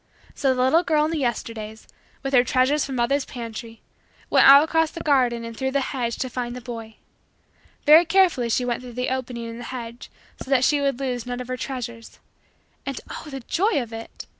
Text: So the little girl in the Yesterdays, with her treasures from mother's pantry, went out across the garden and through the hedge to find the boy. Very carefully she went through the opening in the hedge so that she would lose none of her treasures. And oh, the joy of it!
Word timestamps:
So 0.33 0.55
the 0.55 0.63
little 0.63 0.81
girl 0.81 1.05
in 1.05 1.11
the 1.11 1.19
Yesterdays, 1.19 1.87
with 2.23 2.33
her 2.33 2.43
treasures 2.43 2.83
from 2.83 2.95
mother's 2.95 3.23
pantry, 3.23 3.81
went 4.31 4.47
out 4.47 4.63
across 4.63 4.89
the 4.89 4.99
garden 5.03 5.43
and 5.45 5.55
through 5.55 5.69
the 5.69 5.79
hedge 5.93 6.17
to 6.17 6.27
find 6.27 6.55
the 6.55 6.59
boy. 6.59 6.95
Very 7.85 8.05
carefully 8.05 8.49
she 8.49 8.65
went 8.65 8.81
through 8.81 8.93
the 8.93 9.09
opening 9.11 9.43
in 9.47 9.59
the 9.59 9.63
hedge 9.65 10.09
so 10.43 10.49
that 10.49 10.63
she 10.63 10.81
would 10.81 10.99
lose 10.99 11.27
none 11.27 11.39
of 11.39 11.49
her 11.49 11.55
treasures. 11.55 12.17
And 12.83 12.99
oh, 13.11 13.27
the 13.29 13.41
joy 13.41 13.79
of 13.79 13.93
it! 13.93 14.25